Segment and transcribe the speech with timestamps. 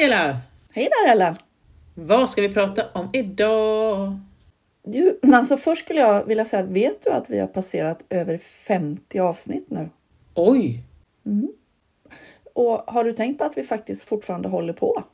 [0.00, 0.36] Angela!
[0.72, 1.36] Hej där Ellen!
[1.94, 4.18] Vad ska vi prata om idag?
[4.84, 9.18] Du, alltså först skulle jag vilja säga, vet du att vi har passerat över 50
[9.18, 9.88] avsnitt nu?
[10.34, 10.84] Oj!
[12.54, 15.04] Och har du tänkt på att vi faktiskt fortfarande håller på?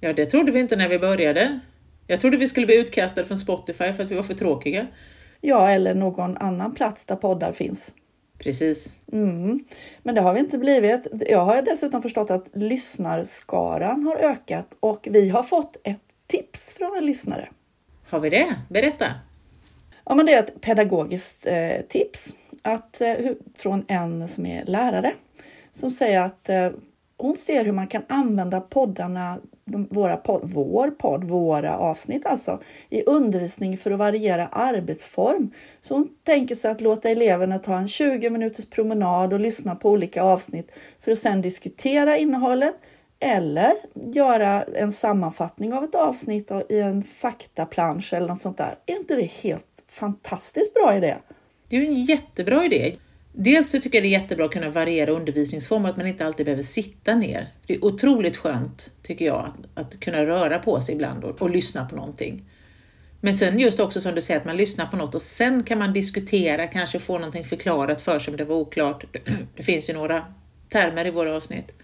[0.00, 1.60] Ja, det trodde vi inte när vi började.
[2.06, 4.86] Jag trodde vi skulle bli utkastade från Spotify för att vi var för tråkiga.
[5.40, 7.94] Ja, eller någon annan plats där poddar finns.
[8.38, 8.92] Precis.
[9.12, 9.64] Mm.
[10.02, 11.06] Men det har vi inte blivit.
[11.28, 16.96] Jag har dessutom förstått att lyssnarskaran har ökat och vi har fått ett tips från
[16.96, 17.48] en lyssnare.
[18.10, 18.54] Har vi det?
[18.68, 19.06] Berätta!
[20.04, 23.14] Ja, men det är ett pedagogiskt eh, tips att, eh,
[23.56, 25.12] från en som är lärare
[25.72, 26.70] som säger att eh,
[27.16, 29.38] hon ser hur man kan använda poddarna,
[29.68, 35.50] de, våra podd, vår podd, våra avsnitt alltså, i undervisning för att variera arbetsform.
[35.82, 39.90] Så hon tänker sig att låta eleverna ta en 20 minuters promenad och lyssna på
[39.90, 42.74] olika avsnitt för att sedan diskutera innehållet
[43.20, 48.78] eller göra en sammanfattning av ett avsnitt i en faktaplansch eller något sånt där.
[48.86, 51.16] Är inte det helt fantastiskt bra idé?
[51.68, 52.94] Det är ju en jättebra idé.
[53.40, 56.46] Dels så tycker jag det är jättebra att kunna variera undervisningsform, att man inte alltid
[56.46, 57.48] behöver sitta ner.
[57.66, 61.50] Det är otroligt skönt, tycker jag, att, att kunna röra på sig ibland och, och
[61.50, 62.44] lyssna på någonting.
[63.20, 65.78] Men sen just också som du säger, att man lyssnar på något och sen kan
[65.78, 69.04] man diskutera, kanske få någonting förklarat för sig om det var oklart.
[69.56, 70.24] Det finns ju några
[70.68, 71.74] termer i våra avsnitt.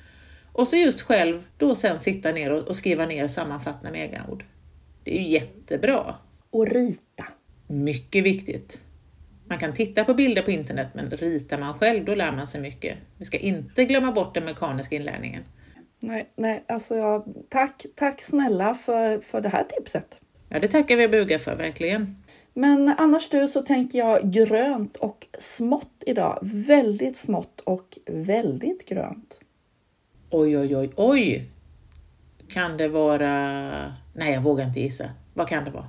[0.53, 4.01] Och så just själv då sen sitta ner och, och skriva ner och sammanfatta med
[4.01, 4.45] egna ord.
[5.05, 6.15] Det är ju jättebra.
[6.51, 7.25] Och rita.
[7.67, 8.81] Mycket viktigt.
[9.49, 12.61] Man kan titta på bilder på internet, men ritar man själv, då lär man sig
[12.61, 12.99] mycket.
[13.19, 15.43] Vi ska inte glömma bort den mekaniska inlärningen.
[16.01, 20.21] Nej, nej, alltså jag, tack, tack snälla för, för det här tipset.
[20.49, 22.17] Ja, det tackar vi och bugar för, verkligen.
[22.55, 26.39] Men annars du så tänker jag grönt och smått idag.
[26.43, 29.41] Väldigt smått och väldigt grönt.
[30.31, 31.51] Oj, oj, oj, oj!
[32.49, 33.31] Kan det vara...
[34.15, 35.11] Nej, jag vågar inte gissa.
[35.35, 35.89] Vad kan det vara?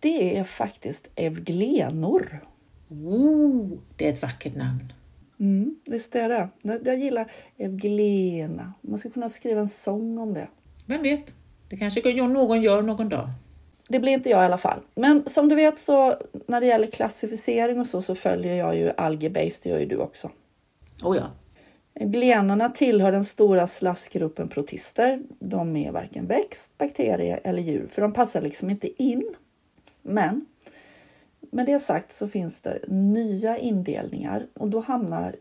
[0.00, 2.40] Det är faktiskt evglenor.
[2.88, 4.92] Oh, det är ett vackert namn.
[5.40, 6.48] Mm, visst är det.
[6.84, 8.72] Jag- gillar evglena.
[8.80, 10.48] Man ska kunna skriva en sång om det.
[10.86, 11.34] Vem vet?
[11.68, 13.28] Det kanske någon gör någon dag.
[13.88, 14.80] Det blir inte jag i alla fall.
[14.94, 16.16] Men som du vet så
[16.46, 19.60] när det gäller klassificering och så, så följer jag ju Algebase.
[19.62, 20.30] Det gör ju du också.
[21.02, 21.30] Oh ja.
[22.00, 25.22] Glenorna tillhör den stora slaskgruppen protister.
[25.38, 29.34] De är varken växt, bakterie eller djur, för de passar liksom inte in.
[30.02, 30.46] Men
[31.50, 35.34] med det sagt så finns det nya indelningar och då hamnar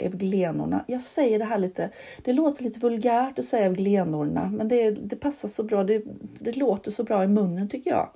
[0.00, 0.84] evglenorna.
[0.88, 1.90] Jag säger det här lite,
[2.24, 5.84] det låter lite vulgärt att säga evglenorna, men det, det passar så bra.
[5.84, 6.02] Det,
[6.38, 8.10] det låter så bra i munnen tycker jag.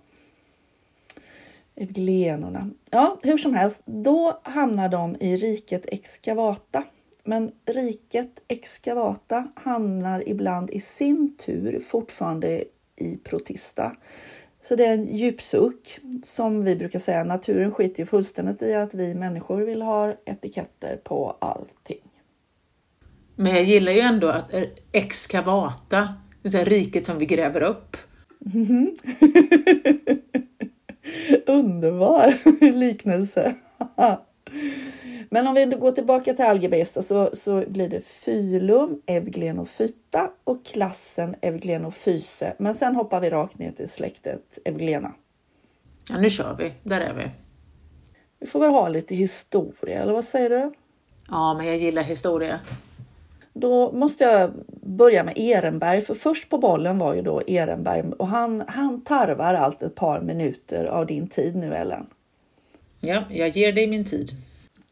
[1.74, 2.70] Evglenorna.
[2.90, 6.84] Ja, hur som helst, då hamnar de i riket Excavata.
[7.24, 12.64] Men riket Excavata hamnar ibland i sin tur fortfarande
[12.96, 13.96] i Protista.
[14.64, 17.24] Så det är en djupsuck som vi brukar säga.
[17.24, 22.00] Naturen skiter ju fullständigt i att vi människor vill ha etiketter på allting.
[23.36, 27.96] Men jag gillar ju ändå att eh, excavata, det vill riket som vi gräver upp.
[31.46, 32.34] Underbar
[32.72, 33.54] liknelse.
[35.30, 41.34] Men om vi går tillbaka till algebesta så, så blir det filum, Evglenophyta och klassen
[41.40, 42.54] Evglenophyse.
[42.58, 45.12] Men sen hoppar vi rakt ner till släktet Evglena.
[46.10, 46.72] Ja, nu kör vi.
[46.82, 47.30] Där är vi.
[48.38, 50.72] Vi får väl ha lite historia, eller vad säger du?
[51.28, 52.60] Ja, men jag gillar historia.
[53.52, 54.50] Då måste jag
[54.82, 59.54] börja med Ehrenberg, för först på bollen var ju då Ehrenberg och han, han tarvar
[59.54, 62.06] allt ett par minuter av din tid nu Ellen.
[63.00, 64.30] Ja, jag ger dig min tid.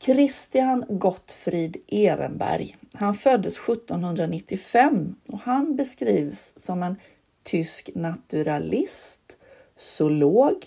[0.05, 2.77] Christian Gottfried Ehrenberg.
[2.93, 6.97] Han föddes 1795 och han beskrivs som en
[7.43, 9.37] tysk naturalist,
[9.77, 10.67] zoolog,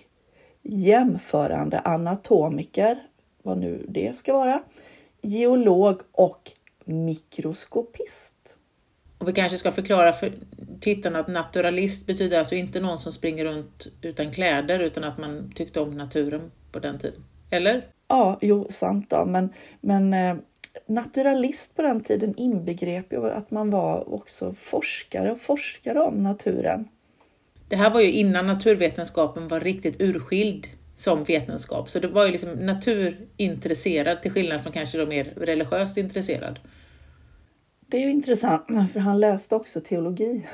[0.63, 2.97] jämförande anatomiker,
[3.43, 4.63] vad nu det ska vara,
[5.21, 6.51] geolog och
[6.85, 8.57] mikroskopist.
[9.17, 10.33] Och vi kanske ska förklara för
[10.79, 15.51] tittarna att naturalist betyder alltså inte någon som springer runt utan kläder utan att man
[15.55, 17.23] tyckte om naturen på den tiden.
[17.49, 17.94] Eller?
[18.07, 19.49] Ja, jo, sant då, men,
[19.81, 20.35] men eh,
[20.85, 26.87] naturalist på den tiden inbegrep ju att man var också forskare och forskare om naturen.
[27.69, 32.31] Det här var ju innan naturvetenskapen var riktigt urskild som vetenskap, så det var ju
[32.31, 36.59] liksom naturintresserad till skillnad från kanske då mer religiöst intresserad.
[37.87, 40.47] Det är ju intressant, för han läste också teologi.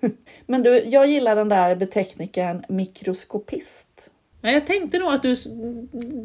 [0.46, 4.10] Men du, jag gillar den där beteckningen mikroskopist.
[4.42, 5.34] Ja, jag tänkte nog att du,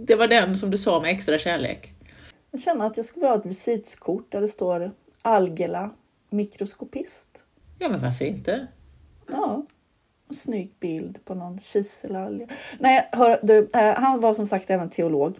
[0.05, 1.93] det var den som du sa med extra kärlek.
[2.51, 4.91] Jag känner att jag skulle ha ett visitkort där det står
[5.21, 5.89] Algela
[6.29, 7.43] mikroskopist.
[7.79, 8.67] Ja, men varför inte?
[9.27, 9.65] Ja,
[10.29, 12.47] en snygg bild på någon kiselalg.
[12.79, 15.37] Nej, hör, du, eh, han var som sagt även teolog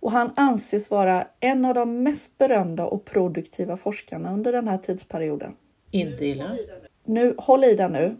[0.00, 4.78] och han anses vara en av de mest berömda och produktiva forskarna under den här
[4.78, 5.56] tidsperioden.
[5.90, 6.56] Inte illa.
[7.04, 8.16] Nu, håll i dig nu.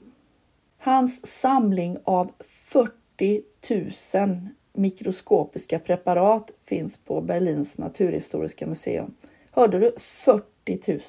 [0.79, 9.15] Hans samling av 40 000 mikroskopiska preparat finns på Berlins naturhistoriska museum.
[9.51, 9.93] Hörde du?
[9.99, 10.45] 40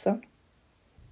[0.09, 0.21] 000.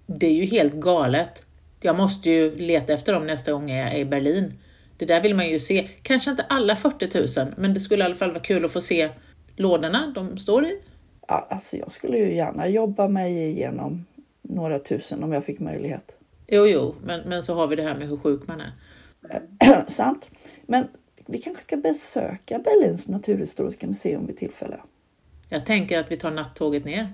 [0.06, 1.46] Det är ju helt galet.
[1.82, 4.54] Jag måste ju leta efter dem nästa gång jag är i Berlin.
[4.98, 5.88] Det där vill man ju se.
[6.02, 8.82] Kanske inte alla 40 000, men det skulle i alla fall vara kul att få
[8.82, 9.10] se
[9.56, 10.80] lådorna de står i.
[11.28, 14.06] Ja, alltså jag skulle ju gärna jobba mig igenom
[14.42, 16.16] några tusen om jag fick möjlighet.
[16.48, 18.72] Jo, jo, men, men så har vi det här med hur sjuk man är.
[19.88, 20.32] Sant.
[20.66, 20.88] Men
[21.32, 24.80] vi kanske ska besöka Berlins naturhistoriska museum vid tillfälle.
[25.50, 27.14] Jag tänker att vi tar nattåget ner.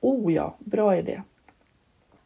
[0.00, 1.22] Oh ja, bra idé.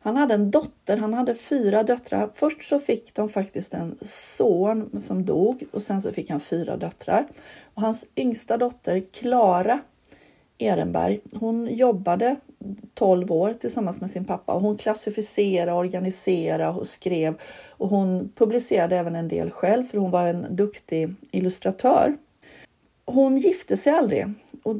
[0.00, 2.30] Han hade en dotter, han hade fyra döttrar.
[2.34, 6.76] Först så fick de faktiskt en son som dog och sen så fick han fyra
[6.76, 7.28] döttrar.
[7.74, 9.80] Och hans yngsta dotter Klara
[10.58, 12.36] Ehrenberg, hon jobbade
[12.94, 18.96] 12 år tillsammans med sin pappa och hon klassificerade, organiserade och skrev och hon publicerade
[18.96, 22.16] även en del själv för hon var en duktig illustratör.
[23.04, 24.26] Hon gifte sig aldrig
[24.62, 24.76] och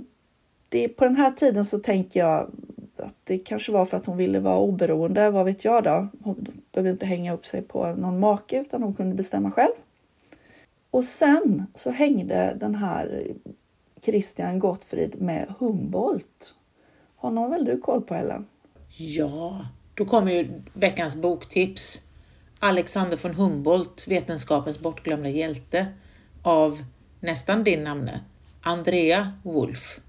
[0.69, 2.51] det, på den här tiden så tänker jag
[2.97, 6.09] att det kanske var för att hon ville vara oberoende, vad vet jag då?
[6.23, 9.73] Hon behövde inte hänga upp sig på någon make utan hon kunde bestämma själv.
[10.91, 13.33] Och sen så hängde den här
[14.03, 16.55] Christian Gottfrid med Humboldt.
[17.17, 18.47] Honom väl du koll på Ellen?
[18.97, 22.01] Ja, då kommer ju veckans boktips.
[22.59, 25.87] Alexander von Humboldt, Vetenskapens bortglömda hjälte
[26.43, 26.85] av
[27.21, 28.21] nästan din namne,
[28.63, 30.01] Andrea Wolf.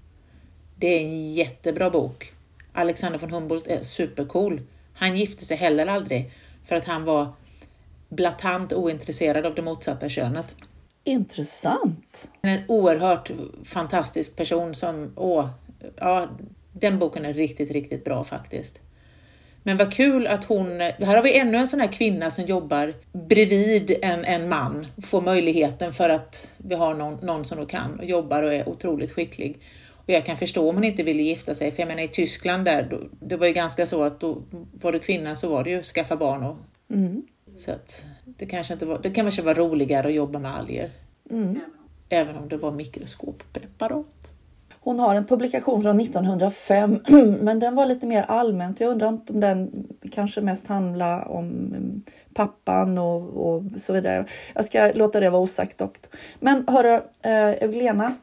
[0.76, 2.32] Det är en jättebra bok.
[2.72, 4.62] Alexander von Humboldt är supercool.
[4.94, 6.32] Han gifte sig heller aldrig
[6.64, 7.32] för att han var
[8.08, 10.54] blatant ointresserad av det motsatta könet.
[11.04, 12.30] Intressant.
[12.42, 13.30] En oerhört
[13.64, 15.48] fantastisk person som, åh,
[15.96, 16.28] ja,
[16.72, 18.80] den boken är riktigt, riktigt bra faktiskt.
[19.62, 22.94] Men vad kul att hon, här har vi ännu en sån här kvinna som jobbar
[23.12, 27.98] bredvid en, en man, får möjligheten för att vi har någon, någon som då kan
[27.98, 29.60] och jobbar och är otroligt skicklig.
[29.96, 32.64] Och jag kan förstå om hon inte ville gifta sig, för jag menar i Tyskland
[32.64, 34.42] där, då, det var ju ganska så att då
[34.72, 36.56] var du kvinna så var det ju skaffa barn och
[36.92, 37.22] Mm.
[37.58, 38.04] så att
[38.40, 40.90] det kanske inte var, det kan kanske vara roligare att jobba med alger.
[41.30, 41.60] Mm.
[42.08, 44.32] Även om det var mikroskoppreparat.
[44.80, 46.98] Hon har en publikation från 1905,
[47.40, 48.80] men den var lite mer allmänt.
[48.80, 52.02] Jag undrar inte om den kanske mest handlar om mm,
[52.34, 54.26] pappan och, och så vidare.
[54.54, 55.96] Jag ska låta det vara osagt dock.
[56.38, 58.14] Men hörru, eh, Evelena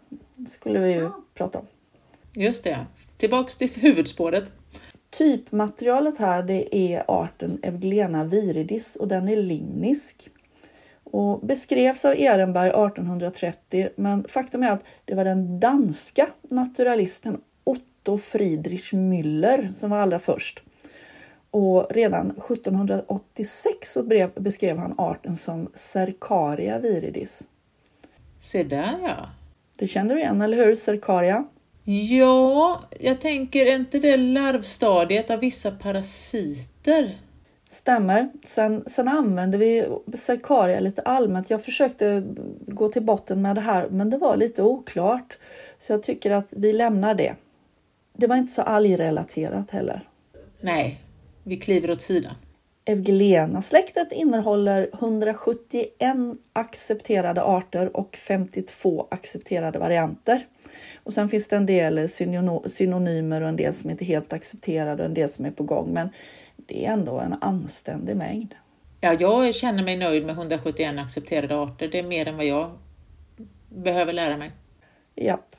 [0.47, 1.65] skulle vi ju prata om.
[2.33, 2.77] Just det,
[3.17, 4.51] tillbaks till huvudspåret.
[5.17, 10.29] Typmaterialet här det är arten Euglena viridis och den är limnisk.
[11.03, 18.17] Och beskrevs av Ehrenberg 1830 men faktum är att det var den danska naturalisten Otto
[18.17, 20.63] Friedrich Müller som var allra först.
[21.51, 24.03] Och redan 1786 så
[24.35, 27.47] beskrev han arten som Cercaria viridis.
[28.39, 29.29] Se där ja.
[29.75, 30.75] Det känner du igen, eller hur?
[30.75, 31.45] Cercaria?
[31.89, 37.17] Ja, jag tänker är inte det larvstadiet av vissa parasiter?
[37.69, 38.29] Stämmer.
[38.45, 41.49] Sen, sen använde vi Cercaria lite allmänt.
[41.49, 42.23] Jag försökte
[42.67, 45.37] gå till botten med det här, men det var lite oklart.
[45.79, 47.35] Så jag tycker att vi lämnar det.
[48.17, 50.09] Det var inte så algrelaterat heller.
[50.61, 51.01] Nej,
[51.43, 52.33] vi kliver åt sidan.
[52.85, 55.91] Euglena-släktet innehåller 171
[56.53, 60.47] accepterade arter och 52 accepterade varianter.
[61.07, 62.09] Och sen finns det en del
[62.65, 65.63] synonymer och en del som inte är helt accepterade och en del som är på
[65.63, 65.93] gång.
[65.93, 66.09] Men
[66.55, 68.55] det är ändå en anständig mängd.
[69.01, 71.87] Ja, jag känner mig nöjd med 171 accepterade arter.
[71.87, 72.71] Det är mer än vad jag
[73.69, 74.51] behöver lära mig.
[75.15, 75.55] Japp.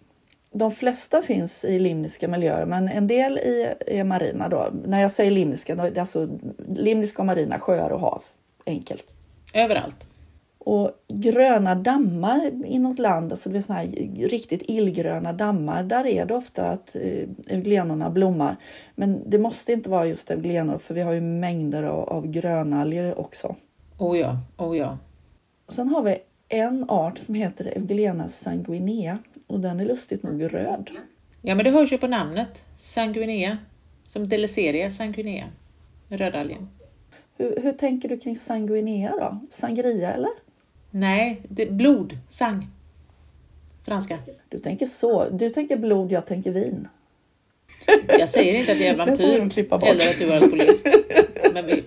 [0.51, 4.49] De flesta finns i limniska miljöer, men en del i, är marina.
[4.49, 4.71] Då.
[4.85, 6.29] När jag säger limniska, då är det alltså
[6.69, 8.23] limniska och marina sjöar och hav.
[8.67, 9.07] Enkelt.
[9.55, 10.09] Överallt.
[10.59, 13.83] Och gröna dammar i något land, alltså det är såna
[14.29, 18.57] riktigt illgröna dammar, där är det ofta att eh, euglenorna blommar.
[18.95, 23.19] Men det måste inte vara just euglenor, för vi har ju mängder av, av grönalger
[23.19, 23.57] också.
[23.99, 24.99] Oh ja, oh ja.
[25.67, 26.17] Och sen har vi
[26.49, 30.91] en art som heter Euglena sanguinea och den är lustigt nog röd.
[31.43, 32.65] Ja, men det hörs ju på namnet.
[32.77, 33.59] Sanguinea.
[34.07, 35.45] Som Deleseria sanguinea.
[36.09, 36.69] Rödalgen.
[37.37, 39.39] Hur, hur tänker du kring sanguinea då?
[39.51, 40.31] Sangria eller?
[40.91, 42.19] Nej, det, blod.
[42.29, 42.67] Sang.
[43.85, 44.19] Franska.
[44.49, 45.29] Du tänker så.
[45.29, 46.89] Du tänker blod, jag tänker vin.
[48.09, 50.87] Jag säger inte att jag är vampyr eller att du är alkoholist.
[51.53, 51.85] Men vi,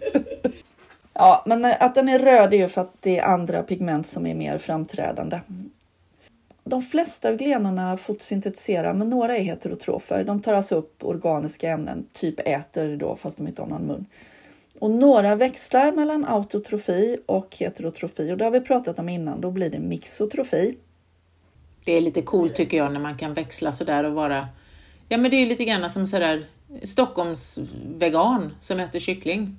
[1.22, 4.08] Ja, men eh, att den är röd är ju för att det är andra pigment
[4.08, 5.40] som är mer framträdande.
[6.64, 10.24] De flesta av glenorna fotosyntetiserar, men några är heterotrofer.
[10.24, 14.06] De tar alltså upp organiska ämnen, typ äter då fast de inte har någon mun.
[14.82, 19.42] Och några växlar mellan autotrofi och heterotrofi och det har vi pratat om innan.
[19.42, 20.78] Då blir det mixotrofi.
[21.86, 24.48] Det är lite coolt tycker jag när man kan växla sådär och vara...
[25.10, 26.48] Ja men det är lite grann som sådär
[26.84, 27.60] Stockholms
[27.96, 29.58] vegan som äter kyckling.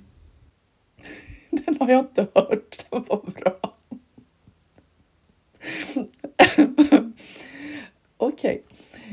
[1.49, 2.85] Den har jag inte hört.
[2.89, 3.59] Den var bra.
[8.17, 8.63] Okej.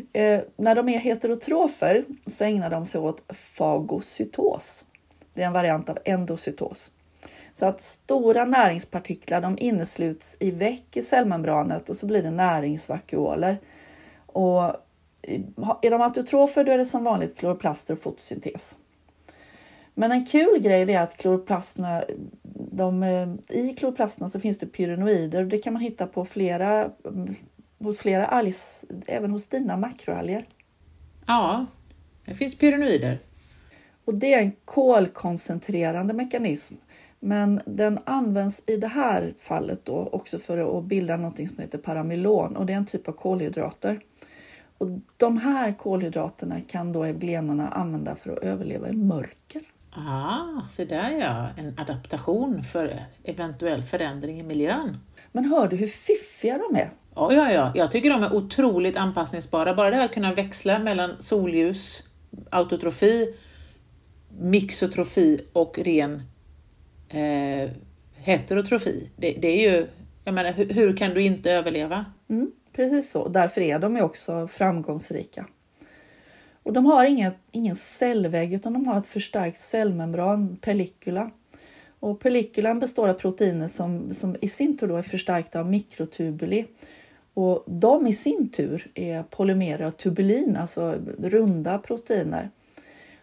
[0.04, 0.22] Okay.
[0.22, 4.84] Eh, när de är heterotrofer så ägnar de sig åt fagocytos.
[5.40, 6.90] Det är en variant av endocytos.
[7.54, 13.58] Så att stora näringspartiklar de innesluts i väck i cellmembranet och så blir det näringsvakuoler.
[14.26, 14.62] Och
[15.22, 15.40] eh,
[15.82, 18.78] är de autotrofer då är det som vanligt kloroplaster och fotosyntes.
[19.94, 22.04] Men en kul grej är att kloroplasterna,
[22.72, 26.90] de, eh, i kloroplasterna så finns det pyrenoider och det kan man hitta på flera,
[27.04, 27.34] mm,
[27.78, 30.44] hos flera algs, även hos dina makroalger.
[31.26, 31.66] Ja,
[32.24, 33.18] det finns pyrenoider.
[34.10, 36.74] Och det är en kolkoncentrerande mekanism.
[37.20, 41.78] Men den används i det här fallet då också för att bilda något som heter
[41.78, 44.00] paramylon och det är en typ av kolhydrater.
[44.78, 49.62] Och de här kolhydraterna kan då euglenorna använda för att överleva i mörker.
[49.90, 54.96] Ah, så där ja, en adaptation för eventuell förändring i miljön.
[55.32, 56.90] Men hör du hur fiffiga de är?
[57.14, 57.72] Ja, ja, ja.
[57.74, 59.74] Jag tycker de är otroligt anpassningsbara.
[59.74, 62.02] Bara det här att kunna växla mellan solljus,
[62.50, 63.34] autotrofi,
[64.38, 66.22] mixotrofi och ren
[67.08, 67.70] eh,
[68.14, 69.10] heterotrofi.
[69.16, 69.86] Det, det, är ju,
[70.24, 72.04] jag menar, hur, hur kan du inte överleva?
[72.28, 73.28] Mm, precis så.
[73.28, 75.46] Därför är de ju också framgångsrika.
[76.62, 81.30] Och de har inget, ingen cellvägg utan de har ett förstärkt cellmembran, pellicula.
[82.00, 86.66] Och pellikulan består av proteiner som, som i sin tur då är förstärkta av mikrotubuli.
[87.34, 92.50] Och de i sin tur är polymerer av tubulin, alltså runda proteiner.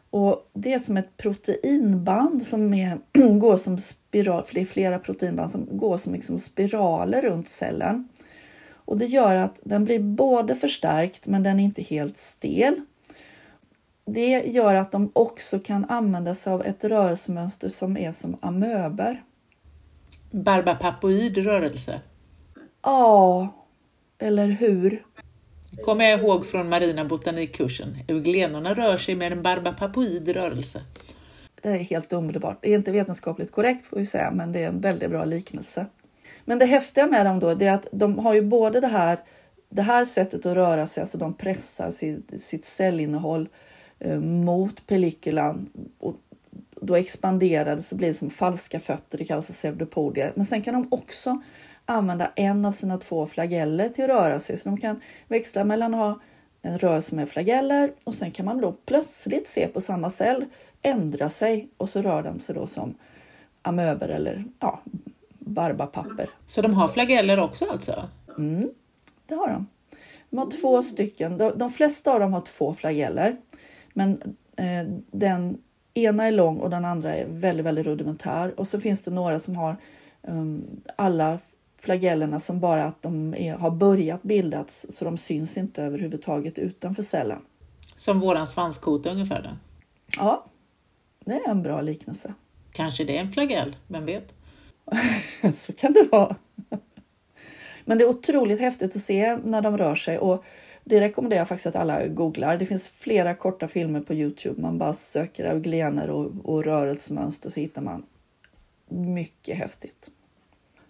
[0.09, 2.99] Och det är som ett proteinband som är,
[3.39, 8.09] går som spiral, för det är flera proteinband som går som liksom spiraler runt cellen.
[8.69, 12.81] Och det gör att den blir både förstärkt men den är inte helt stel.
[14.05, 19.23] Det gör att de också kan använda sig av ett rörelsemönster som är som amöber.
[20.31, 22.01] Barbapapoid rörelse.
[22.81, 23.53] Ja,
[24.19, 25.03] eller hur?
[25.81, 27.97] Kommer jag ihåg från marina botanikkursen.
[28.07, 30.81] Euglenorna rör sig med en barbapapoid rörelse.
[31.61, 32.57] Det är helt underbart.
[32.61, 35.85] Det är inte vetenskapligt korrekt får vi säga, men det är en väldigt bra liknelse.
[36.45, 39.17] Men det häftiga med dem då, det är att de har ju både det här,
[39.69, 43.49] det här sättet att röra sig, alltså de pressar sitt, sitt cellinnehåll
[43.99, 45.69] eh, mot pellikulan
[45.99, 46.15] och
[46.81, 50.31] då expanderar det så blir det som falska fötter, det kallas för pseudopodier.
[50.35, 51.41] Men sen kan de också
[51.89, 54.57] använda en av sina två flageller till att röra sig.
[54.57, 56.19] Så de kan växla mellan att ha
[56.61, 60.45] en rörelse med flageller och sen kan man då plötsligt se på samma cell
[60.81, 62.95] ändra sig och så rör de sig då som
[63.61, 64.81] amöber eller ja,
[65.39, 66.29] barbapapper.
[66.45, 68.09] Så de har flageller också alltså?
[68.37, 68.69] Mm,
[69.25, 69.67] det har de.
[70.29, 71.37] De har två stycken.
[71.37, 73.37] De, de flesta av dem har två flageller,
[73.93, 75.57] men eh, den
[75.93, 78.59] ena är lång och den andra är väldigt, väldigt rudimentär.
[78.59, 79.75] Och så finns det några som har
[80.21, 81.39] um, alla
[81.77, 87.03] flagellerna som bara att de är, har börjat bildas så de syns inte överhuvudtaget utanför
[87.03, 87.39] cellen.
[87.95, 89.49] Som våran svanskota ungefär då?
[90.17, 90.45] Ja,
[91.25, 92.33] det är en bra liknelse.
[92.71, 94.33] Kanske det är en flagell, vem vet?
[95.55, 96.35] så kan det vara.
[97.85, 100.43] Men det är otroligt häftigt att se när de rör sig och
[100.83, 102.57] det rekommenderar jag faktiskt att alla googlar.
[102.57, 104.61] Det finns flera korta filmer på Youtube.
[104.61, 108.05] Man bara söker euglener och, och rörelsemönster så hittar man
[108.89, 110.09] mycket häftigt.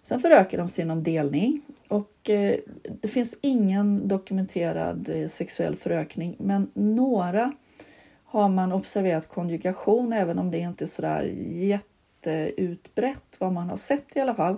[0.08, 2.58] Sen förökar de sig genom delning och eh,
[3.00, 7.52] det finns ingen dokumenterad eh, sexuell förökning, men några
[8.24, 14.16] har man observerat konjugation, även om det inte är sådär jätteutbrett vad man har sett
[14.16, 14.56] i alla fall.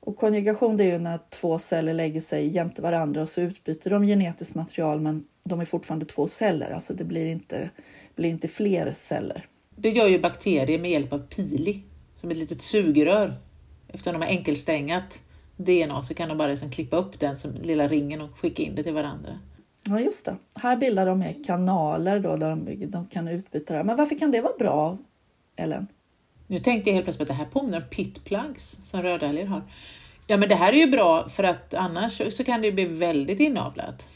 [0.00, 3.90] Och konjugation det är ju när två celler lägger sig jämte varandra och så utbyter
[3.90, 7.70] de genetiskt material, men de är fortfarande två celler, alltså det blir inte,
[8.14, 9.46] blir inte fler celler.
[9.76, 11.82] Det gör ju bakterier med hjälp av pili,
[12.16, 13.47] som ett litet sugrör
[13.88, 15.22] eftersom de har enkelsträngat
[15.56, 18.74] DNA så kan de bara liksom klippa upp den som lilla ringen och skicka in
[18.74, 19.38] det till varandra.
[19.84, 20.36] Ja, just det.
[20.54, 23.84] Här bildar de med kanaler då, där de, de kan utbyta det.
[23.84, 24.98] Men varför kan det vara bra,
[25.56, 25.86] Ellen?
[26.46, 29.62] Nu tänkte jag helt plötsligt att det här påminner om pitplugs som rödalger har.
[30.26, 33.40] Ja, men det här är ju bra för att annars så kan det bli väldigt
[33.40, 34.10] inavlat.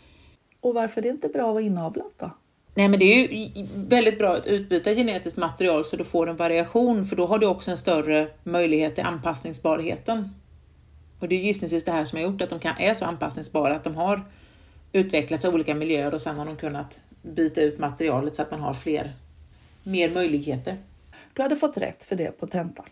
[0.61, 2.31] Och varför är det inte bra att vara inavlat då?
[2.75, 6.37] Nej men det är ju väldigt bra att utbyta genetiskt material så du får en
[6.37, 10.35] variation för då har du också en större möjlighet till anpassningsbarheten.
[11.19, 13.77] Och det är gissningsvis det här som har gjort att de kan, är så anpassningsbara,
[13.77, 14.25] att de har
[14.93, 18.61] utvecklats i olika miljöer och sen har de kunnat byta ut materialet så att man
[18.61, 19.13] har fler,
[19.83, 20.77] mer möjligheter.
[21.33, 22.87] Du hade fått rätt för det på tentan.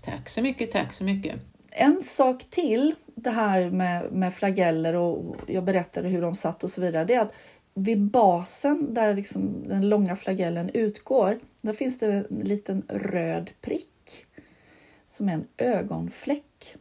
[0.00, 1.40] Tack så mycket, tack så mycket.
[1.70, 6.70] En sak till, det här med, med flageller och jag berättade hur de satt och
[6.70, 7.32] så vidare, det är att
[7.74, 14.26] vid basen där liksom den långa flagellen utgår, där finns det en liten röd prick
[15.08, 16.76] som är en ögonfläck.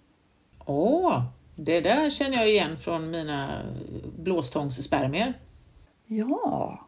[0.66, 1.24] Åh,
[1.56, 3.62] det där känner jag igen från mina
[4.18, 5.34] blåstångsspermier.
[6.06, 6.80] Ja.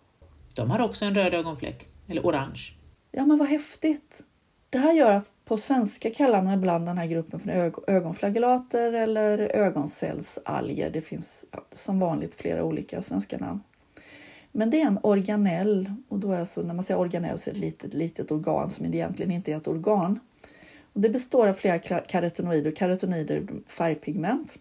[0.55, 2.73] De har också en röd ögonfläck, eller orange.
[3.11, 4.23] Ja, men vad häftigt.
[4.69, 8.93] Det här gör att på svenska kallar man ibland den här gruppen för ög ögonflagellater
[8.93, 10.89] eller ögoncellsalger.
[10.89, 13.61] Det finns som vanligt flera olika svenska namn.
[14.51, 17.53] Men det är en organell och då är alltså, när man säger organell så är
[17.53, 20.19] det ett litet, litet organ som egentligen inte är ett organ.
[20.93, 24.57] Och det består av flera karotenoider och karotenoider är färgpigment.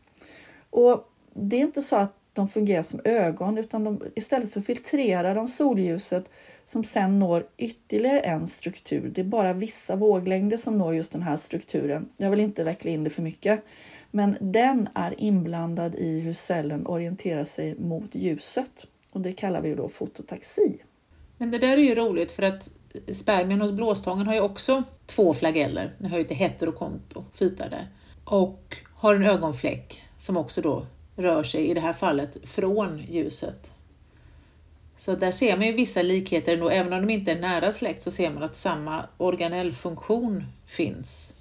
[0.70, 5.34] Och det är inte så att de fungerar som ögon utan de, istället så filtrerar
[5.34, 6.30] de solljuset
[6.66, 9.12] som sen når ytterligare en struktur.
[9.14, 12.08] Det är bara vissa våglängder som når just den här strukturen.
[12.16, 13.64] Jag vill inte veckla in det för mycket,
[14.10, 19.74] men den är inblandad i hur cellen orienterar sig mot ljuset och det kallar vi
[19.74, 20.82] då fototaxi.
[21.38, 22.70] Men det där är ju roligt för att
[23.12, 27.88] spermien hos blåstången har ju också två flageller, den hör ju till heterokonto, fytar där,
[28.24, 30.86] och har en ögonfläck som också då
[31.16, 33.72] rör sig, i det här fallet, från ljuset.
[34.96, 38.02] Så där ser man ju vissa likheter ändå, även om de inte är nära släkt
[38.02, 41.32] så ser man att samma organellfunktion finns.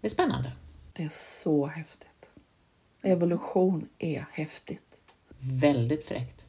[0.00, 0.52] Det är spännande.
[0.92, 2.28] Det är så häftigt.
[3.02, 4.82] Evolution är häftigt.
[5.38, 6.47] Väldigt fräckt.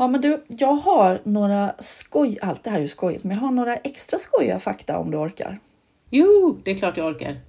[0.00, 2.38] Ja, men du, jag har några skoj...
[2.42, 5.16] Allt det här är ju skojigt, men jag har några extra skojiga fakta om du
[5.16, 5.58] orkar.
[6.10, 7.40] Jo, det är klart jag orkar.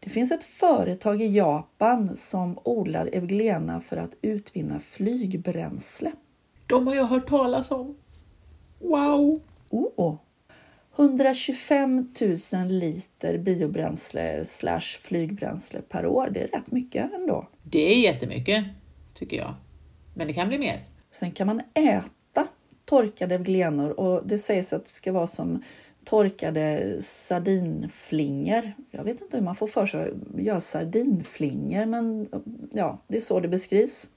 [0.00, 6.12] Det finns ett företag i Japan som odlar euglena för att utvinna flygbränsle.
[6.66, 7.96] De har jag hört talas om.
[8.78, 9.40] Wow!
[9.70, 10.16] Oh.
[10.96, 12.14] 125
[12.54, 16.28] 000 liter biobränsle slash flygbränsle per år.
[16.30, 17.48] Det är rätt mycket ändå.
[17.62, 18.64] Det är jättemycket,
[19.14, 19.54] tycker jag.
[20.14, 20.91] Men det kan bli mer.
[21.12, 22.48] Sen kan man äta
[22.84, 25.62] torkade glenor och det sägs att det ska vara som
[26.04, 28.72] torkade sardinflingor.
[28.90, 32.28] Jag vet inte hur man får för sig att göra sardinflingor, men
[32.72, 34.08] ja, det är så det beskrivs.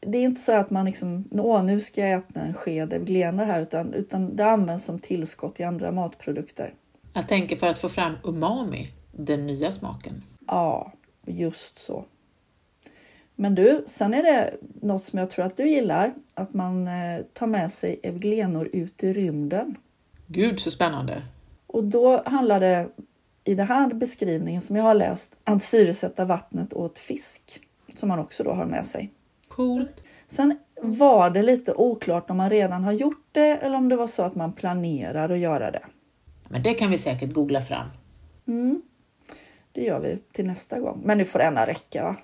[0.00, 3.44] Det är inte så att man liksom, åh, nu ska jag äta en sked glenor
[3.44, 6.74] här, utan, utan det används som tillskott i andra matprodukter.
[7.14, 10.22] Jag tänker för att få fram umami, den nya smaken.
[10.46, 10.92] Ja,
[11.26, 12.04] just så.
[13.40, 17.20] Men du, sen är det något som jag tror att du gillar, att man eh,
[17.32, 19.76] tar med sig evglenor ut i rymden.
[20.26, 21.22] Gud så spännande!
[21.66, 22.88] Och då handlar det
[23.44, 27.60] i den här beskrivningen som jag har läst att syresätta vattnet åt fisk
[27.94, 29.10] som man också då har med sig.
[29.48, 30.04] Coolt!
[30.28, 34.06] Sen var det lite oklart om man redan har gjort det eller om det var
[34.06, 35.82] så att man planerar att göra det.
[36.48, 37.86] Men det kan vi säkert googla fram.
[38.46, 38.82] Mm,
[39.72, 41.00] det gör vi till nästa gång.
[41.04, 42.16] Men nu får det ena räcka va?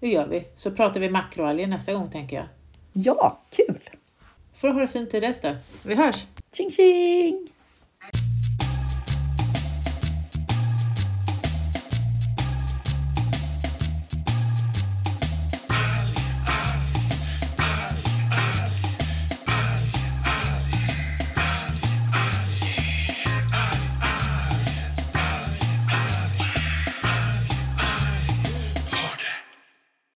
[0.00, 0.44] Det gör vi.
[0.56, 2.46] Så pratar vi makroalger nästa gång tänker jag.
[2.92, 3.80] Ja, kul!
[4.54, 5.56] Får du ha det fint till dess då.
[5.84, 6.26] Vi hörs!
[6.52, 7.49] Tjing tjing!